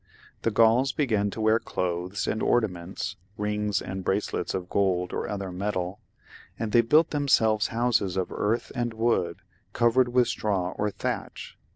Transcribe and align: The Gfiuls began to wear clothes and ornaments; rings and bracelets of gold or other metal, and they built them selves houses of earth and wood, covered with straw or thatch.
The 0.41 0.49
Gfiuls 0.49 0.95
began 0.95 1.29
to 1.29 1.39
wear 1.39 1.59
clothes 1.59 2.25
and 2.25 2.41
ornaments; 2.41 3.17
rings 3.37 3.83
and 3.83 4.03
bracelets 4.03 4.55
of 4.55 4.67
gold 4.67 5.13
or 5.13 5.29
other 5.29 5.51
metal, 5.51 5.99
and 6.57 6.71
they 6.71 6.81
built 6.81 7.11
them 7.11 7.27
selves 7.27 7.67
houses 7.67 8.17
of 8.17 8.31
earth 8.31 8.71
and 8.73 8.95
wood, 8.95 9.43
covered 9.73 10.07
with 10.07 10.27
straw 10.27 10.71
or 10.71 10.89
thatch. 10.89 11.55